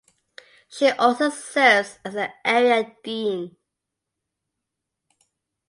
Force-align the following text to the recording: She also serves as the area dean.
She 0.67 0.89
also 0.89 1.29
serves 1.29 1.99
as 2.03 2.15
the 2.15 2.31
area 2.43 2.95
dean. 3.03 3.55